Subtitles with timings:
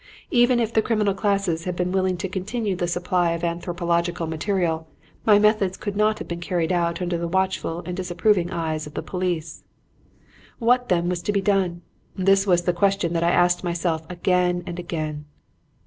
[0.31, 4.87] Even if the criminal classes had been willing to continue the supply of anthropological material,
[5.27, 8.95] my methods could not have been carried out under the watchful and disapproving eyes of
[8.95, 9.63] the police.
[10.57, 11.83] "What then was to be done?
[12.15, 15.25] This was the question that I asked myself again and again.